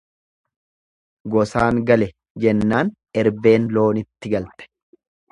[1.33, 2.07] Gosaan gale
[2.45, 2.89] jennaan
[3.23, 4.67] erbeen loonitti galte.